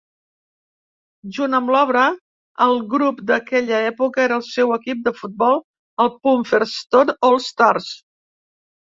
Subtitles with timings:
[1.35, 2.05] Junt amb l'obra,
[2.65, 5.59] el grup d'aquella època era el seu equip de futbol,
[6.05, 7.91] el Pumpherston All-Stars.